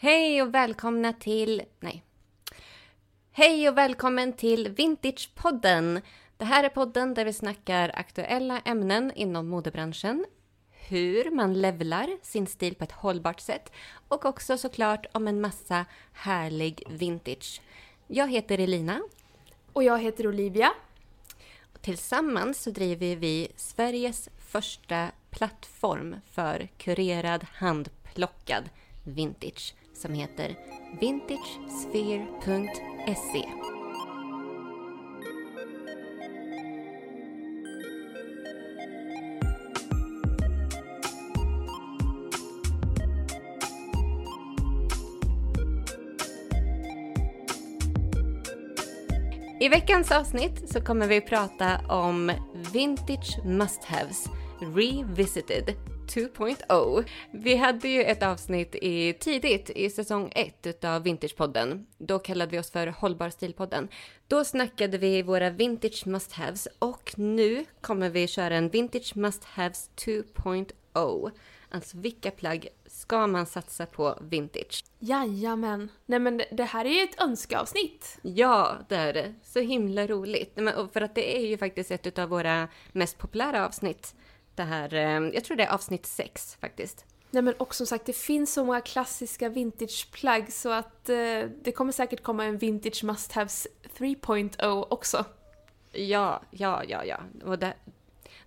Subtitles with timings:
[0.00, 1.62] Hej och välkomna till...
[1.80, 2.04] Nej.
[3.32, 6.00] Hej och välkommen till Vintagepodden.
[6.36, 10.24] Det här är podden där vi snackar aktuella ämnen inom modebranschen,
[10.70, 13.72] hur man levlar sin stil på ett hållbart sätt
[14.08, 17.60] och också såklart om en massa härlig vintage.
[18.06, 19.00] Jag heter Elina.
[19.72, 20.72] Och jag heter Olivia.
[21.80, 28.70] Tillsammans så driver vi Sveriges första plattform för kurerad handplockad
[29.04, 30.56] vintage som heter
[31.00, 33.48] vintagesphere.se.
[49.60, 52.32] I veckans avsnitt så kommer vi prata om
[52.72, 54.26] Vintage Must-Haves
[54.60, 55.74] Revisited
[56.08, 57.04] 2.0.
[57.30, 61.86] Vi hade ju ett avsnitt i, tidigt i säsong 1 utav Vintagepodden.
[61.98, 63.88] Då kallade vi oss för Hållbar stilpodden.
[64.26, 71.30] Då snackade vi våra Vintage Must-Haves och nu kommer vi köra en Vintage Must-Haves 2.0.
[71.70, 74.84] Alltså vilka plagg ska man satsa på vintage?
[74.98, 75.90] Jajamän.
[76.06, 78.18] Nej men det här är ju ett önskeavsnitt.
[78.22, 79.34] Ja, det är det.
[79.42, 80.54] Så himla roligt.
[80.92, 84.14] För att det är ju faktiskt ett av våra mest populära avsnitt.
[84.58, 87.04] Det här, eh, jag tror det är avsnitt 6 faktiskt.
[87.30, 91.16] Nej men och som sagt, det finns så många klassiska vintageplagg så att eh,
[91.62, 93.66] det kommer säkert komma en vintage must haves
[93.98, 95.24] 3.0 också.
[95.92, 97.20] Ja, ja, ja, ja.
[97.44, 97.74] Och det,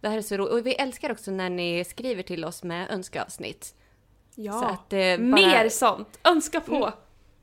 [0.02, 0.52] det här är så roligt.
[0.54, 3.76] Och vi älskar också när ni skriver till oss med önskeavsnitt.
[4.36, 6.20] Ja, Så att, eh, bara- mer sånt!
[6.24, 6.94] Önska på!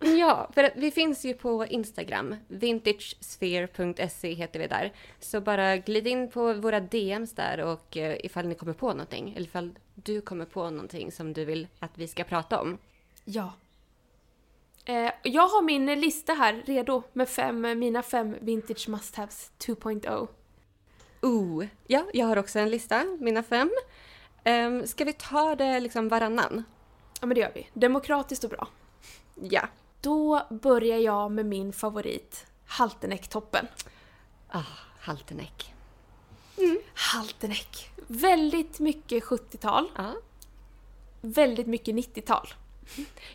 [0.01, 2.37] Ja, för att vi finns ju på Instagram.
[2.49, 4.93] Vintagesphere.se heter vi där.
[5.21, 9.33] Så bara glid in på våra DMs där och eh, ifall ni kommer på någonting.
[9.37, 12.79] Eller ifall du kommer på någonting som du vill att vi ska prata om.
[13.25, 13.53] Ja.
[14.85, 20.29] Eh, jag har min lista här redo med fem, mina fem vintage must haves 2.0.
[21.23, 21.67] Ooh.
[21.87, 23.71] Ja, jag har också en lista, mina fem.
[24.45, 26.65] Um, ska vi ta det liksom varannan?
[27.21, 27.67] Ja men det gör vi.
[27.73, 28.69] Demokratiskt och bra.
[29.35, 29.69] Ja.
[30.01, 33.67] Då börjar jag med min favorit, Halteneck-toppen.
[34.49, 34.63] Ah,
[35.01, 35.75] Halteneck.
[36.95, 37.91] Halteneck.
[38.07, 40.13] Väldigt mycket 70-tal, Ja.
[41.21, 42.49] väldigt mycket 90-tal.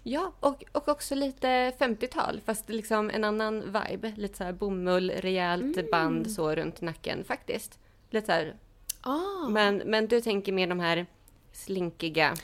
[0.04, 1.48] Ja, och, och också lite
[1.80, 4.14] 50-tal, fast liksom en annan vibe.
[4.18, 7.80] Lite så här bomull, rejält band så runt nacken faktiskt.
[8.10, 8.56] Lite så här,
[9.02, 9.50] Ah.
[9.50, 11.06] men, men du tänker mer de här
[11.54, 12.36] slinkiga.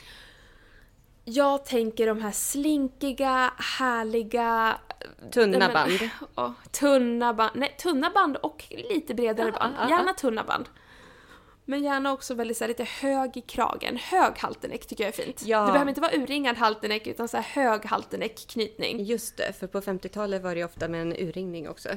[1.24, 4.78] Jag tänker de här slinkiga, härliga...
[5.32, 6.10] Tunna men- band.
[6.34, 7.50] ja, tunna band.
[7.54, 9.74] Nej, tunna band och lite bredare band.
[9.90, 10.68] Gärna tunna band.
[11.64, 13.96] Men gärna också väldigt så här, lite hög i kragen.
[13.96, 15.42] Hög halterneck tycker jag är fint.
[15.46, 15.66] Ja.
[15.66, 19.04] Det behöver inte vara urringad halterneck utan så här hög halterneck-knytning.
[19.04, 21.88] Just det, för på 50-talet var det ofta med en urringning också.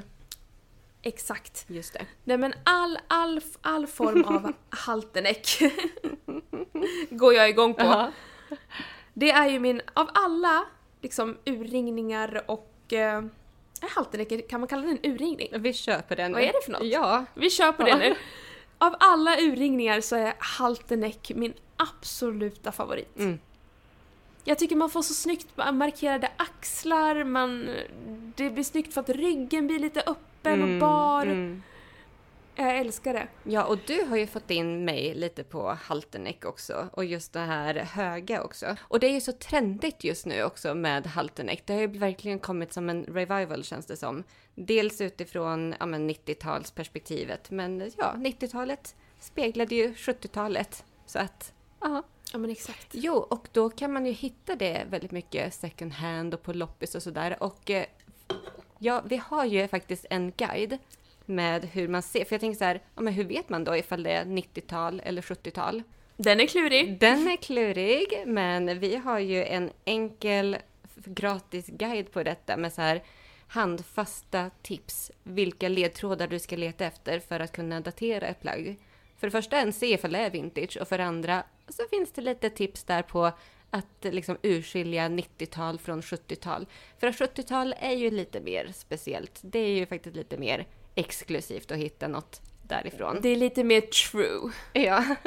[1.01, 1.65] Exakt.
[1.67, 2.05] Just det.
[2.23, 5.59] Nej men all, all, all form av halterneck
[7.09, 7.83] går jag igång på.
[7.83, 8.11] Ja.
[9.13, 10.65] Det är ju min, av alla
[11.01, 12.93] liksom urringningar och...
[12.93, 13.23] Eh,
[13.81, 15.49] är kan man kalla det en urringning?
[15.51, 16.33] Vi köper den.
[16.33, 16.83] Vad är det för något?
[16.83, 17.25] Ja.
[17.33, 17.97] Vi kör på det Ja.
[17.97, 18.15] nu.
[18.77, 23.19] Av alla urringningar så är halterneck min absoluta favorit.
[23.19, 23.39] Mm.
[24.43, 27.69] Jag tycker man får så snyggt markerade axlar, man,
[28.35, 31.21] det blir snyggt för att ryggen blir lite öppen och bar.
[31.21, 31.63] mm.
[32.55, 33.27] Jag älskar det.
[33.43, 36.87] Ja, och du har ju fått in mig lite på halterneck också.
[36.93, 38.75] Och just det här höga också.
[38.81, 41.65] Och det är ju så trendigt just nu också med halterneck.
[41.65, 44.23] Det har ju verkligen kommit som en revival känns det som.
[44.55, 47.39] Dels utifrån ja, men 90-talsperspektivet.
[47.49, 50.85] Men ja, 90-talet speglade ju 70-talet.
[51.05, 52.03] Så att, ja.
[52.31, 52.87] Ja men exakt.
[52.91, 56.95] Jo, och då kan man ju hitta det väldigt mycket second hand och på loppis
[56.95, 57.43] och sådär.
[57.43, 57.85] Och eh,
[58.79, 60.77] ja, vi har ju faktiskt en guide
[61.25, 62.25] med hur man ser.
[62.25, 65.01] För jag tänker så här, ja, men hur vet man då ifall det är 90-tal
[65.03, 65.83] eller 70-tal?
[66.17, 66.99] Den är klurig.
[66.99, 70.57] Den är klurig, men vi har ju en enkel
[70.95, 73.03] gratis guide på detta med så här
[73.47, 75.11] handfasta tips.
[75.23, 78.77] Vilka ledtrådar du ska leta efter för att kunna datera ett plagg.
[79.17, 82.11] För det första en se ifall det är vintage och för det andra så finns
[82.11, 83.31] det lite tips där på
[83.69, 86.65] att liksom urskilja 90-tal från 70-tal.
[86.99, 89.39] För att 70-tal är ju lite mer speciellt.
[89.43, 90.65] Det är ju faktiskt lite mer
[90.95, 93.19] exklusivt att hitta något därifrån.
[93.21, 94.51] Det är lite mer true.
[94.73, 95.15] Ja.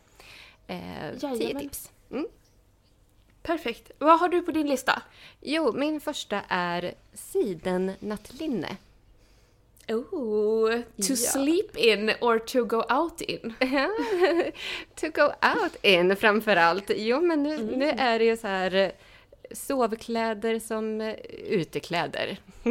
[0.67, 0.77] Eh,
[1.19, 1.61] 10 Jajamän.
[1.63, 1.91] tips.
[2.11, 2.27] Mm.
[3.43, 3.91] Perfekt.
[3.99, 5.01] Vad har du på din lista?
[5.41, 8.77] Jo, min första är sidennattlinne.
[9.87, 10.81] Oh, to
[11.13, 11.15] Ja.
[11.15, 13.53] sleep in or to go out in?
[14.95, 15.23] to go
[15.61, 16.91] out in framför allt.
[16.95, 17.65] Jo, men nu, Mm.
[17.79, 18.91] nu är det ju så här
[19.51, 21.13] sovkläder som eh,
[21.49, 22.37] utekläder.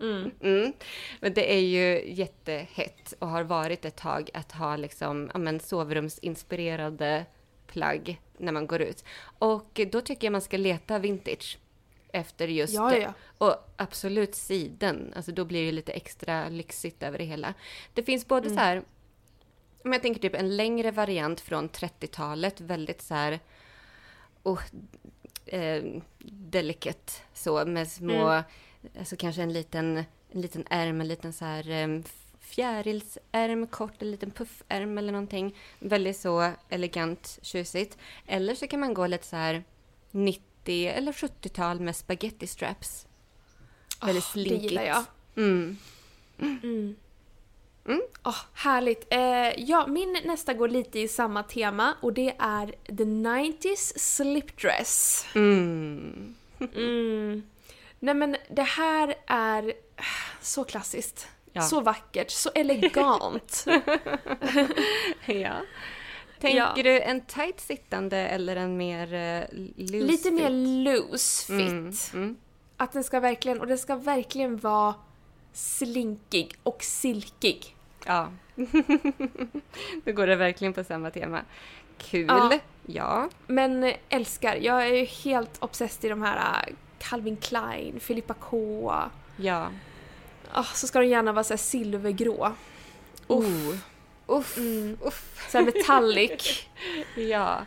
[0.00, 0.30] Mm.
[0.40, 0.72] Mm.
[1.20, 5.60] Men det är ju jättehett och har varit ett tag att ha liksom, ja, men,
[5.60, 7.26] sovrumsinspirerade
[7.66, 9.04] plagg när man går ut.
[9.38, 11.58] Och då tycker jag man ska leta vintage
[12.12, 13.12] efter just Ja, ja.
[13.38, 17.54] Och absolut siden, alltså då blir det lite extra lyxigt över det hela.
[17.94, 18.56] Det finns både Mm.
[18.56, 18.82] så här,
[19.84, 23.40] om jag tänker typ en längre variant från 30-talet, väldigt så här,
[24.42, 24.60] oh,
[25.48, 26.02] eh,
[26.50, 28.42] delicate så med små, Mm.
[28.98, 29.96] alltså kanske en liten,
[30.32, 32.00] en liten ärm, en liten så här eh,
[32.40, 35.56] fjärilsärm, kort, en liten puffärm eller någonting.
[35.78, 37.98] Väldigt så elegant, tjusigt.
[38.26, 39.64] Eller så kan man gå lite så här
[40.10, 43.06] 90 eller 70-tal med spaghetti straps.
[44.02, 44.62] Väldigt Åh, slinkigt.
[44.62, 45.04] Det gillar jag.
[45.36, 45.76] Mm.
[46.38, 46.96] Mm.
[47.88, 48.02] Mm.
[48.24, 49.06] Åh, härligt.
[49.10, 55.26] Eh, ja, min nästa går lite i samma tema och det är the 90s slipdress.
[55.34, 56.34] Mm.
[56.74, 57.42] Mm.
[58.00, 59.72] Nej men det här är
[60.40, 61.28] så klassiskt.
[61.52, 61.62] Ja.
[61.62, 63.64] Så vackert, så elegant.
[65.26, 65.52] ja.
[66.40, 66.72] Tänker Ja.
[66.82, 69.44] du en tight sittande eller en mer uh,
[69.76, 70.84] loose Lite mer fit?
[71.10, 71.70] loose fit.
[71.70, 71.92] Mm.
[72.14, 72.36] Mm.
[72.76, 74.94] Att den ska verkligen, och den ska verkligen vara
[75.52, 77.76] slinkig och silkig.
[78.06, 78.30] Ja.
[80.04, 81.40] Då går det verkligen på samma tema.
[81.98, 82.26] Kul.
[82.28, 82.58] Ja.
[82.86, 83.28] Ja.
[83.46, 88.34] Men eh, älskar, jag är ju helt obsessed i de här eh, Calvin Klein, Filippa
[88.34, 88.92] K.
[89.36, 89.68] Ja.
[90.52, 92.52] Ah, så ska de gärna vara så silvergrå.
[93.26, 93.46] Uff.
[93.46, 93.76] Oh.
[94.26, 94.56] Uff.
[94.56, 94.98] Mm.
[95.02, 95.48] Uff.
[95.50, 96.66] Så metallic.
[97.16, 97.58] Ja.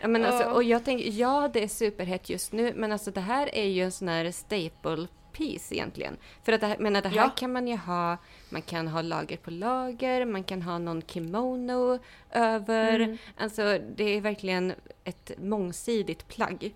[0.00, 3.20] ja men alltså, och jag tänker, ja det är superhett just nu, men alltså det
[3.20, 6.16] här är ju en sån här staple piece egentligen.
[6.42, 7.30] För att det här, menar, det här Ja.
[7.30, 8.16] kan man ju ha,
[8.50, 11.98] man kan ha lager på lager, man kan ha någon kimono
[12.30, 13.00] över.
[13.00, 13.18] Mm.
[13.36, 14.74] Alltså det är verkligen
[15.04, 16.74] ett mångsidigt plagg.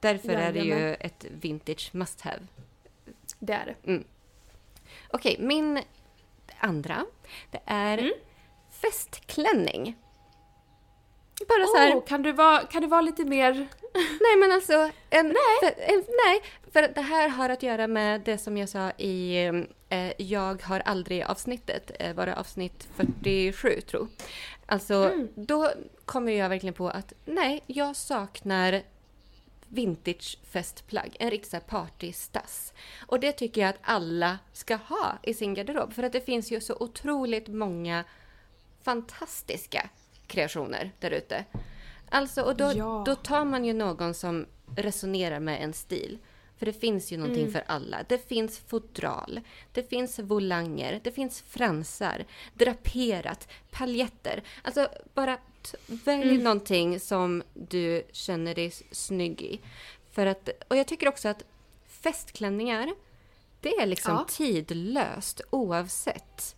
[0.00, 0.96] Därför är det ju Jajamän.
[1.00, 2.40] ett vintage must have.
[3.38, 4.02] Det är det.
[5.10, 5.82] Okej, min
[6.58, 7.04] andra,
[7.50, 8.12] det är Mm.
[8.70, 9.96] festklänning.
[11.48, 13.68] Bara så här, Oh, kan, du vara, kan du vara lite mer...
[14.20, 15.34] nej men alltså, en, nej.
[15.60, 16.42] För, en, nej,
[16.72, 19.36] för det här har att göra med det som jag sa i
[19.88, 24.08] eh, Jag har aldrig avsnittet, eh, var det avsnitt 47 tror
[24.66, 25.28] Alltså, Mm.
[25.34, 25.70] då
[26.04, 28.82] kommer jag verkligen på att nej, jag saknar
[29.68, 32.72] vintage festplagg, en riktig partystass.
[33.06, 35.92] Och det tycker jag att alla ska ha i sin garderob.
[35.92, 38.04] För att det finns ju så otroligt många
[38.82, 39.88] fantastiska
[40.26, 41.44] kreationer där ute.
[42.08, 43.02] Alltså, och då, Ja.
[43.06, 44.46] då tar man ju någon som
[44.76, 46.18] resonerar med en stil.
[46.58, 47.52] För det finns ju någonting Mm.
[47.52, 47.98] för alla.
[48.08, 49.40] Det finns fodral,
[49.72, 52.24] det finns volanger, det finns fransar,
[52.54, 54.42] draperat, paljetter.
[54.62, 55.38] Alltså bara
[55.88, 56.42] välj Mm.
[56.44, 59.60] någonting som du känner dig snygg i.
[60.12, 61.44] För att, och jag tycker också att
[61.86, 62.94] festklänningar,
[63.60, 64.24] det är liksom Ja.
[64.28, 66.56] tidlöst oavsett.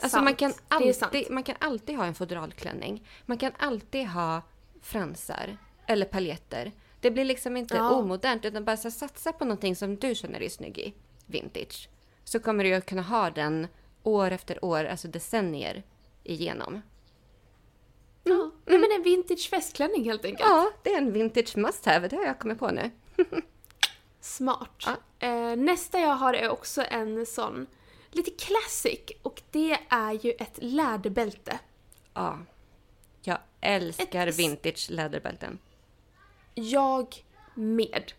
[0.00, 3.08] Alltså man kan, alltid, man kan alltid ha en fodralklänning.
[3.26, 4.42] Man kan alltid ha
[4.82, 6.72] fransar eller paljetter.
[7.00, 7.90] Det blir liksom inte Ja.
[7.90, 10.94] omodernt utan bara så satsa på någonting som du känner dig snygg i.
[11.26, 11.88] Vintage.
[12.24, 13.66] Så kommer du att kunna ha den
[14.02, 15.82] år efter år, alltså decennier
[16.22, 16.82] igenom.
[18.24, 18.50] Ja.
[18.66, 20.48] Nej, men en vintage festklänning helt enkelt.
[20.50, 22.08] Ja, det är en vintage must have.
[22.08, 22.90] Det har jag kommit på nu.
[24.20, 24.84] Smart.
[24.86, 24.96] Ja.
[25.28, 27.66] Eh, nästa jag har är också en sån
[28.16, 31.58] lite classic och det är ju ett läderbälte.
[32.14, 32.38] Ja.
[33.22, 35.58] Jag älskar Ett- vintage läderbälten.
[36.54, 38.12] Jag med.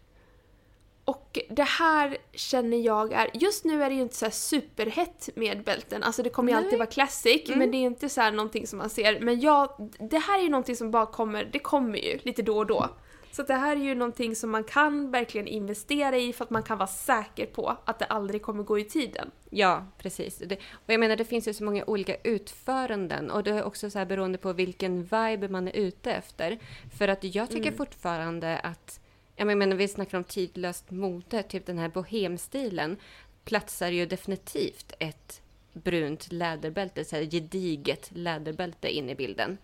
[1.06, 5.64] Och det här känner jag är, just nu är det ju inte så superhett med
[5.64, 7.60] bälten, alltså det kommer ju alltid vara classic, Mm.
[7.60, 9.20] men det är inte så här någonting som man ser.
[9.20, 12.58] Men jag, det här är ju någonting som bara kommer, det kommer ju lite då
[12.58, 12.90] och då.
[13.38, 16.64] Så det här är ju någonting som man kan verkligen investera i för att man
[16.64, 19.32] kan vara säker på att det aldrig kommer gå i tiden.
[19.50, 20.38] Ja, precis.
[20.38, 23.90] Det, och jag menar, det finns ju så många olika utföranden och det är också
[23.90, 26.60] så här beroende på vilken vibe man är ute efter.
[26.98, 27.78] För att jag tycker Mm.
[27.78, 29.00] fortfarande att,
[29.36, 32.98] jag menar, vi snackar om tidlöst mode, typ den här bohemstilen,
[33.46, 35.42] platsar ju definitivt ett
[35.74, 39.58] brunt läderbälte, så här gediget läderbälte in i bilden.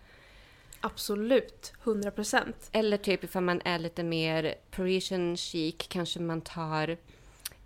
[0.84, 2.52] Absolut, 100%.
[2.72, 6.96] Eller typ ifall man är lite mer Parisian chic kanske man tar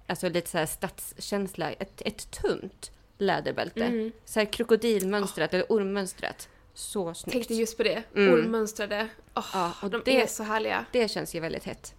[0.07, 3.85] alltså lite så här stadskänsla, ett, ett tunt läderbälte.
[3.85, 4.13] Mm.
[4.25, 6.49] Så här krokodilmönstrat eller ormmönstrat.
[6.75, 7.33] Så snyggt.
[7.33, 8.03] Tänkte just på det.
[8.15, 8.35] Mm.
[8.35, 9.09] Ormmönstrade.
[9.35, 10.85] Åh, Ja, och de det- är så härliga.
[10.93, 11.95] Det känns ju väldigt hett.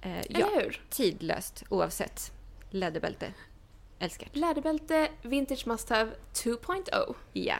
[0.00, 0.82] Eh, ja, Eller hur?
[0.90, 2.32] tidlöst oavsett.
[2.70, 3.32] Läderbälte.
[3.98, 4.28] Älskar.
[4.32, 7.14] Läderbälte, Vintage Must Have 2.0.
[7.32, 7.56] Ja.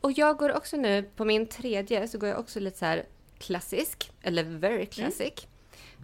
[0.00, 3.04] Och jag går också nu, på min tredje, så går jag också lite så här
[3.38, 5.32] klassisk, eller very classic.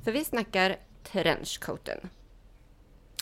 [0.04, 2.08] För vi snackar trenchcoaten.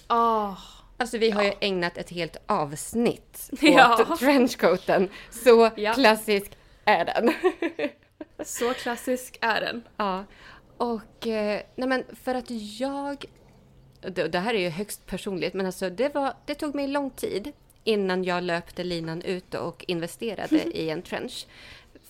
[0.09, 0.59] Åh,
[0.97, 4.17] Alltså vi har ju ägnat ett helt avsnitt åt Ja.
[4.19, 5.09] trenchcoaten.
[5.31, 5.93] Så Ja.
[5.95, 6.51] klassisk
[6.85, 7.33] är den.
[8.47, 9.83] så klassisk är den.
[9.97, 10.25] ja.
[10.77, 12.51] Och eh, nej men för att
[12.81, 13.25] jag...
[14.31, 17.53] Det här är ju högst personligt men alltså det, var, det tog mig lång tid
[17.85, 21.47] innan jag löpte linan ut och investerade i en trench.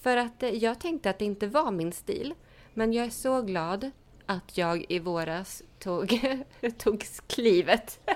[0.02, 2.34] För att eh, jag tänkte att det inte var min stil.
[2.74, 3.90] Men jag är så glad
[4.26, 6.20] att jag i våras tog,
[6.78, 8.00] tog klivet.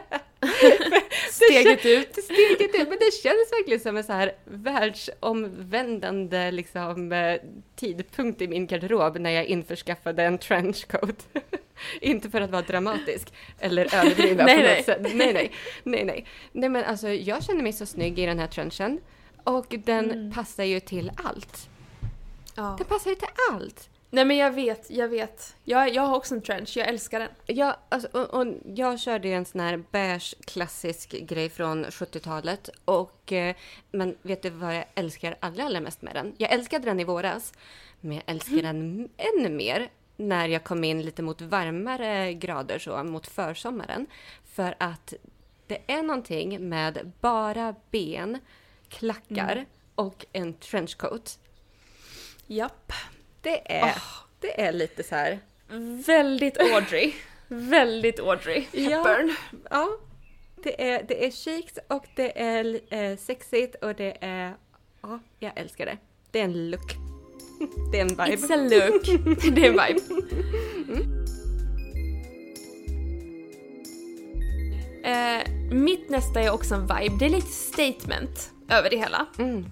[1.30, 2.24] Steget ut.
[2.24, 2.88] Steget ut.
[2.88, 7.40] Men det känns verkligen som en så här världsomvändande liksom, eh,
[7.76, 11.28] tidpunkt i min garderob när jag införskaffade en trenchcoat.
[12.00, 14.76] Inte för att vara dramatisk eller överdriva Nej, på nej.
[14.76, 14.98] något sätt.
[15.00, 15.52] Nej, nej,
[15.84, 16.26] nej, nej.
[16.52, 19.00] Nej, men alltså jag känner mig så snygg i den här trenchen.
[19.44, 20.32] Och den Mm.
[20.32, 21.68] passar ju till allt.
[22.54, 22.74] Ja.
[22.78, 23.88] Den passar ju till allt.
[24.10, 25.56] Nej men jag vet, jag vet.
[25.64, 27.28] Jag, jag har också en trench, jag älskar den.
[27.46, 32.70] Ja, alltså, och, och jag körde ju en sån här beige klassisk grej från 70-talet.
[32.84, 33.56] Och, eh,
[33.90, 36.34] men vet du vad jag älskar allra, allra mest med den?
[36.38, 37.52] Jag älskade den i våras,
[38.00, 43.04] men jag älskar den ännu mer när jag kom in lite mot varmare grader, så
[43.04, 44.06] mot försommaren.
[44.44, 45.14] För att
[45.66, 48.38] det är någonting med bara ben,
[48.88, 51.38] klackar och en trenchcoat.
[52.46, 52.92] Japp.
[53.40, 54.02] Det är,
[54.40, 55.40] det är lite så här...
[56.06, 57.12] Väldigt Audrey.
[57.48, 58.80] Väldigt Audrey Ja.
[58.80, 59.36] Hepburn.
[59.70, 59.88] Ja,
[60.62, 64.54] det är, det är chict och det är eh, sexigt och det är...
[65.00, 65.98] Ja, jag älskar det.
[66.30, 67.17] Det är en look.
[67.92, 68.24] Det är en vibe.
[68.24, 69.04] It's a look.
[69.54, 70.00] Det är en vibe.
[75.02, 77.16] Eh, mitt nästa är också en vibe.
[77.18, 79.26] Det är lite statement över det hela.
[79.38, 79.64] Mm.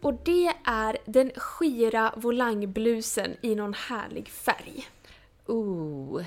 [0.00, 4.86] Och det är den skira volangblusen i någon härlig färg.
[5.46, 6.24] Ooh.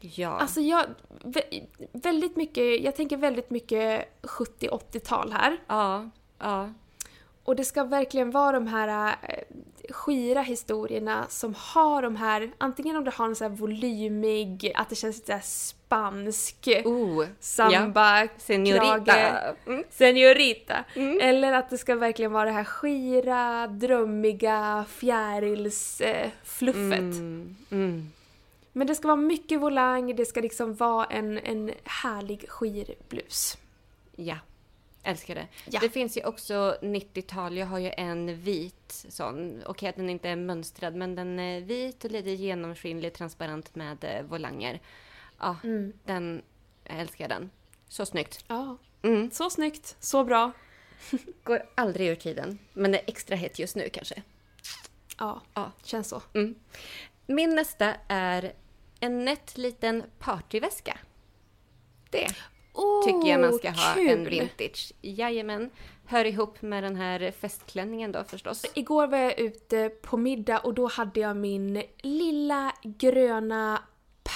[0.00, 0.28] Ja.
[0.28, 0.84] Alltså jag,
[1.24, 5.56] vä- väldigt mycket, jag tänker väldigt mycket 70-80-tal här.
[5.66, 6.70] ja, ja.
[7.44, 9.38] Och det ska verkligen vara de här eh,
[9.92, 14.88] skira historierna som har de här, antingen om det har en så här volymig, att
[14.88, 17.26] det känns lite så här spansk, Ooh.
[17.40, 18.28] samba, Ja.
[18.38, 19.04] Senorita.
[19.04, 19.84] krage, Mm.
[19.90, 20.84] senorita.
[20.94, 21.18] Mm.
[21.20, 26.92] Eller att det ska verkligen vara det här skira, drömmiga, fjärilsfluffet.
[26.92, 26.98] Eh.
[27.70, 28.10] Mm.
[28.72, 33.58] Men det ska vara mycket volang, det ska liksom vara en, en härlig skir blus.
[34.16, 34.36] Ja.
[35.02, 35.48] Älskar det.
[35.70, 35.80] Ja.
[35.80, 37.56] Det finns ju också 90-tal.
[37.56, 39.62] Jag har ju en vit sån.
[39.66, 44.04] Okej att den inte är mönstrad men den är vit och lite genomskinlig, transparent med
[44.04, 44.80] eh, volanger.
[45.38, 45.92] Ja, Mm.
[46.04, 46.42] den,
[46.84, 47.50] jag älskar den.
[47.88, 48.44] Så snyggt.
[48.48, 49.30] Ja, Mm.
[49.30, 50.52] så snyggt, så bra.
[51.44, 52.58] Går aldrig ur tiden.
[52.72, 54.22] Men det är extra hett just nu kanske.
[55.18, 55.72] Ja, Ja.
[55.82, 56.22] känns så.
[56.34, 56.54] Mm.
[57.26, 58.52] Min nästa är
[59.00, 60.98] en nätt liten partyväska.
[62.10, 62.28] Det
[62.72, 64.08] Oh, tycker jag man ska ha kul.
[64.08, 64.92] en vintage.
[65.02, 65.70] Jajamän.
[66.06, 68.66] Hör ihop med den här festklänningen då förstås.
[68.74, 73.82] Igår var jag ute på middag och då hade jag min lilla gröna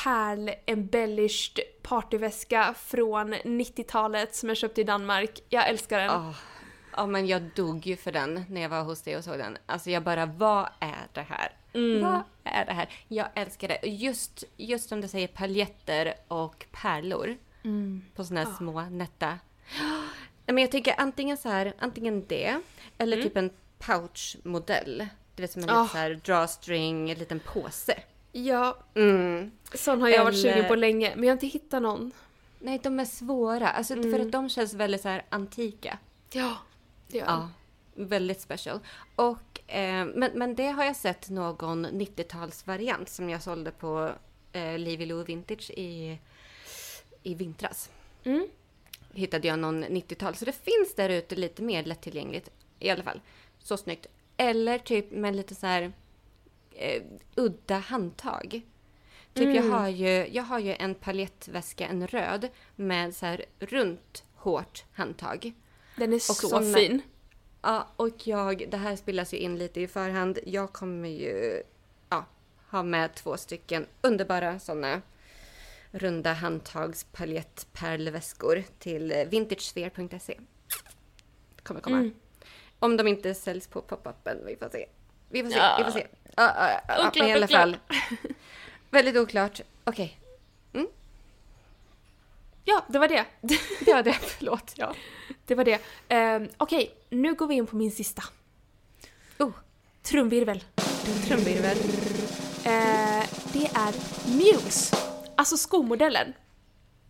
[0.05, 5.43] pärl embellished partyväska från 90-talet som jag köpte i Danmark.
[5.49, 6.07] Jag älskar den.
[6.07, 6.35] Ja,
[6.97, 9.59] ja, men jag dog ju för den när jag var hos dig och såg den.
[9.67, 11.53] Alltså jag bara, vad är det här?
[11.73, 12.03] Mm.
[12.03, 12.89] Vad är det här?
[13.09, 13.89] Jag älskar det.
[13.89, 18.03] Just, just som du säger, paljetter och pärlor Mm.
[18.15, 18.57] på såna här Ja.
[18.57, 19.27] små nätta.
[19.27, 22.61] Nej, Men jag tänker antingen så här, antingen det
[22.99, 25.07] eller typ en pouchmodell.
[25.35, 25.81] Du vet som en Mm.
[25.81, 25.83] Ah.
[25.83, 27.99] liten så här drawstring, en liten påse.
[28.33, 29.51] Ja, Mm.
[29.75, 32.13] sån har jag varit Eller- sugen på länge men jag har inte hittat någon.
[32.59, 33.69] Nej, de är svåra.
[33.69, 34.21] Alltså för Mm.
[34.27, 35.99] att de känns väldigt så här antika.
[36.33, 36.53] Ja,
[37.09, 37.49] det gör Ja,
[37.95, 38.81] väldigt special.
[39.17, 44.11] Och, eh, men, men det har jag sett någon 90-talsvariant som jag sålde på
[44.53, 46.19] eh, Livy Lou Vintage i,
[47.25, 47.91] i vintras.
[48.25, 48.49] Mm.
[49.13, 50.35] Hittade jag någon 90-tal.
[50.35, 52.51] Så det finns där ute lite mer lättillgängligt.
[52.79, 53.21] I alla fall.
[53.59, 54.07] Så snyggt.
[54.37, 55.93] Eller typ med lite så här
[56.75, 57.03] eh,
[57.35, 58.61] udda handtag.
[59.35, 59.71] Typ jag, Mm.
[59.73, 65.53] har ju, jag har ju en paljettväska, en röd, med så här runt hårt handtag.
[65.97, 67.03] Den är Och så såna- fin.
[67.63, 70.39] Ja, och jag, det här spelas ju in lite i förhand.
[70.47, 71.63] Jag kommer ju
[72.11, 72.25] ja,
[72.71, 75.03] ha med två stycken underbara sådana
[75.95, 80.39] runda handtagspaljettpärlväskor till vintagesphere.se.
[81.63, 81.97] Kommer komma.
[81.97, 82.15] Mm.
[82.79, 84.87] Om de inte säljs på pop-upen, vi får se.
[85.29, 85.75] Vi får se, Ja.
[85.79, 86.07] vi får se.
[86.37, 87.61] Ja, ja, ja, Oklart, men i alla oklart.
[87.61, 87.77] fall.
[88.91, 89.61] Väldigt oklart.
[89.85, 90.19] Okej,
[92.67, 93.25] Ja, det var det.
[93.85, 94.13] det var det.
[94.23, 94.73] Förlåt.
[94.77, 94.95] Ja.
[95.47, 95.81] Det var det.
[96.37, 98.23] Um, Okej, nu går vi in på min sista.
[99.39, 99.51] Oh,
[100.03, 100.65] Trumvirvel.
[101.27, 101.77] trumvirvel.
[102.65, 103.95] Eh, det är
[104.37, 104.97] Muse.
[105.37, 106.33] Alltså skomodellen.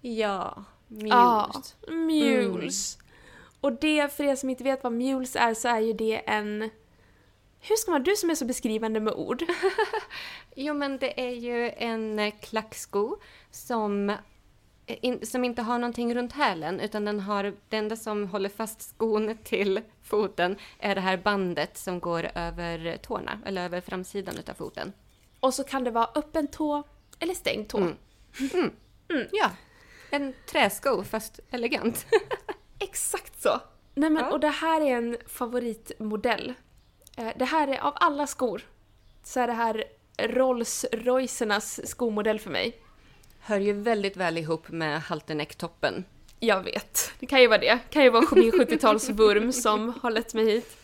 [0.00, 1.52] Ja, Ja,
[1.86, 1.94] Muse.
[1.94, 2.98] Mules.
[3.60, 6.70] Och det, för er som inte vet vad Mules är, så är ju det en...
[7.60, 8.02] Hur ska man...
[8.02, 9.42] Du som är så beskrivande med ord.
[10.56, 13.16] Jo, men det är ju en klacksko
[13.50, 14.16] som,
[14.86, 18.82] in, som inte har någonting runt hälen utan den har, det enda som håller fast
[18.82, 24.54] skon till foten är det här bandet som går över tårna, eller över framsidan utav
[24.54, 24.92] foten.
[25.40, 26.82] Och så kan det vara öppen tå
[27.18, 27.78] eller stängd tå.
[27.78, 27.96] Mm.
[29.32, 29.50] Ja,
[30.10, 32.06] en träsko fast elegant.
[32.78, 33.60] Exakt så!
[33.94, 34.32] Nej men, Ja.
[34.32, 36.54] och det här är en favoritmodell.
[37.16, 38.62] Eh, Det här är, av alla skor,
[39.22, 39.84] så är det här
[40.18, 42.80] Rolls-Roycernas skomodell för mig.
[43.40, 46.04] Hör ju väldigt väl ihop med halternecktoppen.
[46.40, 47.12] Jag vet.
[47.18, 47.66] Det kan ju vara det.
[47.74, 50.76] Det kan ju vara min 70-talsvurm som har lett mig hit.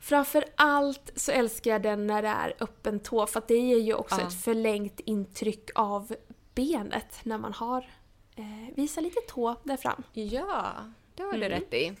[0.00, 3.78] Framför allt så älskar jag den när det är öppen tå för att det ger
[3.78, 4.26] ju också Ja.
[4.26, 6.14] ett förlängt intryck av
[6.54, 7.90] benet när man har
[8.36, 10.02] eh, visa lite tå där fram.
[10.12, 10.72] Ja,
[11.14, 11.50] det har du Mm.
[11.50, 11.92] rätt i.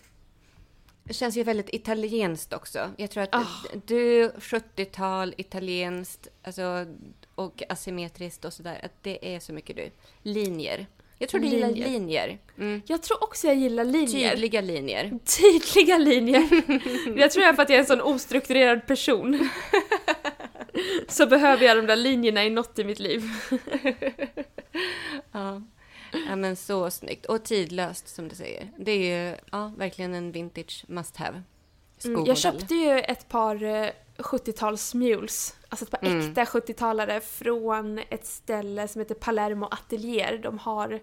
[1.04, 2.90] Det känns ju väldigt italienskt också.
[2.96, 3.46] Jag tror att Ah.
[3.86, 6.86] du, 70-tal, italienskt alltså,
[7.34, 9.90] och asymmetriskt och sådär, att det är så mycket du.
[10.22, 10.86] Linjer.
[11.18, 11.88] Jag tror du gillar Linjer.
[11.90, 12.38] linjer.
[12.58, 12.82] Mm.
[12.86, 14.30] Jag tror också jag gillar linjer.
[14.30, 15.18] Tydliga linjer.
[15.40, 16.48] Tydliga linjer.
[17.18, 19.48] jag tror jag för att jag är en sån ostrukturerad person.
[21.08, 23.22] så behöver jag de där linjerna i något i mitt liv.
[25.32, 25.62] Ja.
[26.28, 27.26] ja, men så snyggt.
[27.26, 28.70] Och tidlöst som du säger.
[28.78, 31.42] Det är ju ja, verkligen en vintage must have.
[32.04, 36.28] Mm, jag köpte ju ett par eh, 70-tals mules, alltså ett par Mm.
[36.30, 40.38] äkta 70-talare från ett ställe som heter Palermo Atelier.
[40.42, 41.00] De har,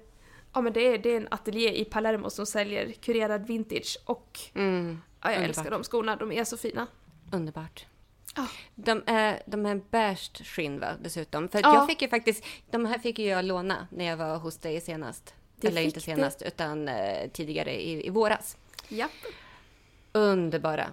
[0.54, 4.40] ja men det är, det är en ateljé i Palermo som säljer kurerad vintage och
[4.56, 5.58] Mm, ja, jag Underbart.
[5.58, 6.88] älskar de skorna, de är så fina.
[7.32, 7.86] underbart.
[8.36, 8.48] Ja.
[8.76, 11.50] De är, de är beige skinn va, dessutom.
[11.50, 11.76] För Ja.
[11.76, 14.82] jag fick ju faktiskt, de här fick ju jag låna när jag var hos dig
[14.82, 15.34] senast.
[15.56, 18.58] Det Eller inte senast, utan eh, tidigare i, i våras.
[18.88, 19.12] Japp.
[20.12, 20.88] Underbara.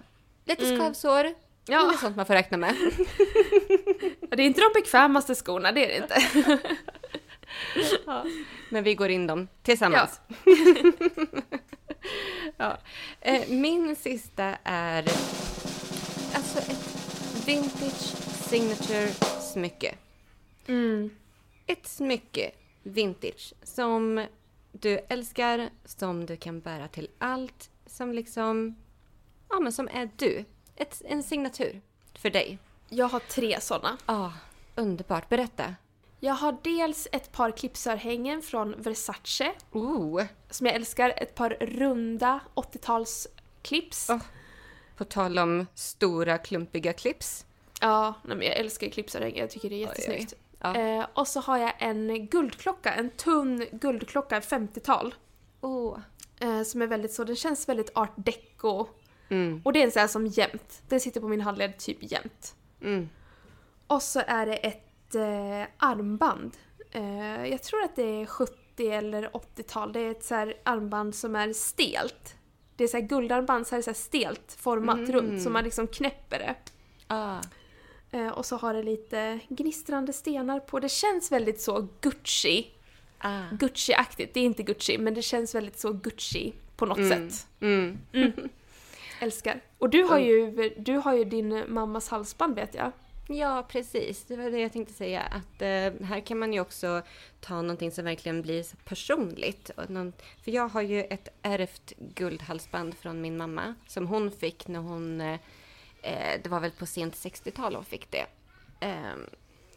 [0.45, 0.77] Lite Mm.
[0.79, 1.33] skavsår,
[1.69, 2.75] Ja, det är sånt man får räkna med.
[4.29, 6.47] det är inte de bekvämaste skorna, det är det inte.
[8.69, 10.21] Men vi går in dem tillsammans.
[12.57, 12.77] Ja.
[13.21, 15.03] Eh, min sista är
[16.33, 16.86] alltså ett
[17.47, 18.15] vintage
[18.49, 19.07] signature
[19.41, 19.95] smycke.
[20.67, 21.09] Mm.
[21.67, 22.51] Ett smycke,
[22.83, 24.25] vintage, som
[24.71, 28.75] du älskar, som du kan bära till allt, som liksom,
[29.49, 30.45] ja men som är du.
[30.75, 31.81] Ett, en signatur
[32.13, 32.59] för dig.
[32.89, 33.97] Jag har tre sådana.
[34.05, 34.33] Ja,
[34.75, 35.29] underbart.
[35.29, 35.75] Berätta.
[36.19, 41.13] Jag har dels ett par clipsörhängen från Versace Oh, som jag älskar.
[41.17, 43.27] Ett par runda 80-tals
[43.61, 44.09] clips.
[44.09, 44.21] Åh.
[44.97, 47.45] På tal om stora klumpiga clips.
[47.81, 49.37] Ja, nej, men jag älskar clipsörhängen.
[49.37, 50.03] Jag tycker det är Oj, oj.
[50.03, 50.33] jättesnyggt.
[50.59, 50.75] Ja.
[50.75, 55.15] Eh, och så har jag en guldklocka, en tunn guldklocka, 50-tal.
[55.61, 55.99] Oh.
[56.39, 58.87] Eh, som är väldigt så, den känns väldigt art deco.
[59.29, 59.61] Mm.
[59.65, 60.81] Och det är en sån här som jämt.
[60.87, 62.55] Den sitter på min handled typ jämt.
[62.81, 63.09] Mm.
[63.87, 66.57] Och så är det ett eh, armband.
[66.91, 69.93] Eh, jag tror att det är 70 eller 80-tal.
[69.93, 72.35] Det är ett så armband som är stelt.
[72.77, 75.11] Det är så här guldarmband så här, så här stelt format Mm.
[75.11, 76.55] runt så man liksom knäpper det.
[77.07, 77.37] Ah.
[78.11, 80.79] Eh, och så har det lite gnistrande stenar på.
[80.79, 82.67] Det känns väldigt så Gucci.
[83.17, 83.41] Ah.
[83.51, 84.33] Gucci-aktigt.
[84.33, 87.29] Det är inte Gucci men det känns väldigt så Gucci på något Mm.
[87.29, 87.47] sätt.
[87.59, 87.97] Mm.
[89.19, 89.61] Älskar.
[89.77, 92.91] Och du har, ju, du har ju din mammas halsband vet jag.
[93.29, 94.23] Ja, precis.
[94.25, 95.21] Det var det jag tänkte säga.
[95.21, 97.01] Att eh, här kan man ju också
[97.39, 99.71] ta någonting som verkligen blir personligt.
[99.89, 100.13] Någon,
[100.43, 105.21] för jag har ju ett ärvt guldhalsband från min mamma som hon fick när hon...
[105.21, 105.39] Eh,
[106.01, 108.25] eh, det var väl på sent 60-tal hon fick det.
[108.79, 109.13] Eh,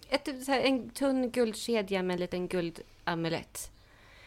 [0.08, 3.70] ett, här, en tunn guldkedja med en liten guldamulett.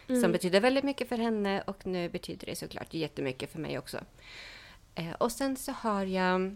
[0.07, 0.31] Som Mm.
[0.31, 3.99] betyder väldigt mycket för henne och nu betyder det såklart jättemycket för mig också.
[4.95, 6.55] Eh, och sen så har jag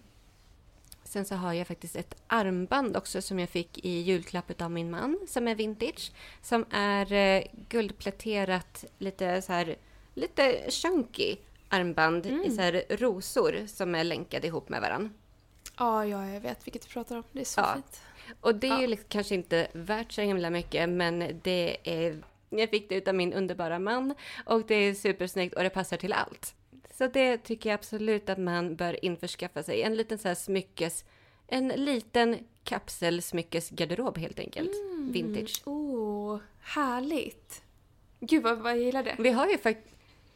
[1.08, 4.92] Sen så har jag faktiskt ett armband också som jag fick i julklapp av min
[4.92, 6.12] man som är vintage.
[6.42, 9.76] Som är eh, guldpläterat, lite så här,
[10.14, 11.36] lite chunky.
[11.70, 15.10] armband i så här rosor som är länkade ihop med varandra.
[15.78, 17.24] Ja, ja, jag vet vilket du pratar om.
[17.32, 17.74] Det är så Ja.
[17.74, 18.02] fint.
[18.42, 18.88] Och det är Ja.
[18.88, 22.24] liksom kanske inte värt så himla mycket, men det är...
[22.50, 24.16] Jag fick det utav min underbara man
[24.46, 26.54] och det är supersnyggt och det passar till allt.
[26.98, 29.82] Så det tycker jag absolut att man bör införskaffa sig.
[29.82, 31.06] En liten så här smyckes...
[31.48, 34.72] En liten kapselsmyckesgarderob helt enkelt.
[35.00, 35.62] Vintage.
[35.68, 37.62] Oh, härligt.
[38.20, 39.16] Gud vad, vad jag gillar det.
[39.20, 39.96] Vi har ju faktiskt...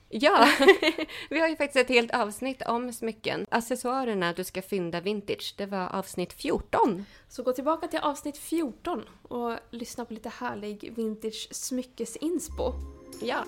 [0.10, 0.48] Ja,
[1.30, 3.46] vi har ju faktiskt ett helt avsnitt om smycken.
[3.50, 7.06] Accessoarerna du ska fynda vintage, det var avsnitt 14.
[7.28, 12.74] Så gå tillbaka till avsnitt 14 och lyssna på lite härlig vintage smyckesinspo.
[13.22, 13.46] Ja.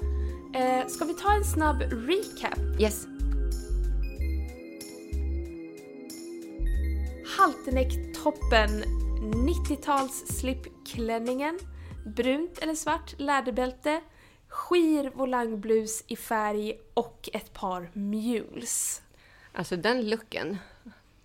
[0.53, 2.59] Eh, ska vi ta en snabb recap?
[2.79, 3.07] Yes.
[7.37, 8.83] Halterneck-toppen,
[9.33, 11.59] 90-tals slipklänningen,
[12.05, 14.01] brunt eller svart läderbälte,
[14.47, 19.01] skir volangblus i färg och ett par mules.
[19.53, 20.57] Alltså den looken.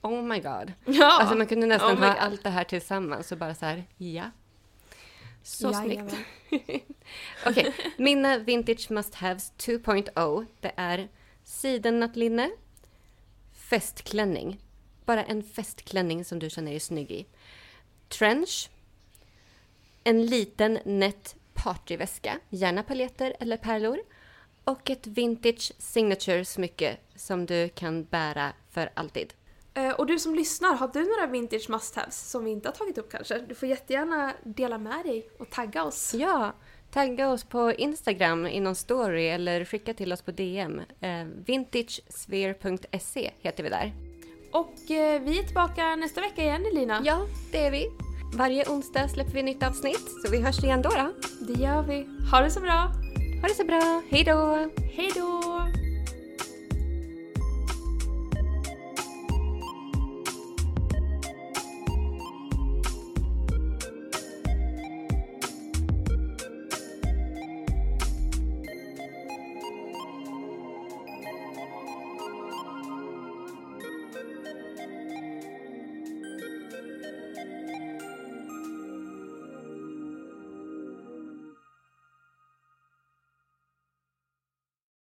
[0.02, 0.72] Oh my god.
[0.84, 1.18] Ja!
[1.20, 4.24] Alltså man kunde nästan Oh ha allt det här tillsammans och bara så här, ja.
[5.48, 6.10] Så Jajamän.
[6.10, 6.84] snyggt.
[7.46, 10.46] Okej, mina Vintage Must Haves 2.0.
[10.60, 11.08] Det är
[11.44, 12.50] sidennattlinne,
[13.52, 14.60] festklänning.
[15.04, 17.26] Bara en festklänning som du känner dig snygg i.
[18.08, 18.70] Trench.
[20.04, 23.98] En liten nätt partyväska, gärna paljetter eller pärlor.
[24.64, 29.34] Och ett vintage signature smycke som du kan bära för alltid.
[29.78, 32.98] Eh, Och du som lyssnar, har du några vintage must-haves som vi inte har tagit
[32.98, 33.38] upp kanske?
[33.38, 36.14] Du får jättegärna dela med dig och tagga oss.
[36.14, 36.52] Ja,
[36.92, 40.80] tagga oss på Instagram i någon story eller skicka till oss på DM.
[41.00, 43.92] Eh, vintagesphere.se heter vi där.
[44.52, 47.02] Och eh, vi är tillbaka nästa vecka igen Elina.
[47.04, 47.86] Ja, det är vi.
[48.34, 50.88] Varje onsdag släpper vi nytt avsnitt, så vi hörs igen då.
[50.90, 51.12] då.
[51.40, 52.06] Det gör vi.
[52.30, 52.92] Ha det så bra.
[53.42, 54.70] Ha det så bra, hej då!
[54.96, 55.57] Hej då!